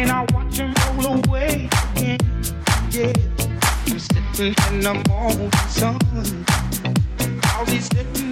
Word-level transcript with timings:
and 0.00 0.10
I 0.10 0.22
watch 0.32 0.56
them 0.56 0.72
roll 0.96 1.22
away 1.28 1.68
again. 1.94 2.18
Yeah, 2.90 3.12
I'm 3.86 3.98
sitting 3.98 4.54
in 4.68 4.80
the 4.80 4.94
morning 5.08 5.52
sun. 5.68 5.98
I'll 7.44 7.66
be 7.66 7.80
sitting 7.80 8.29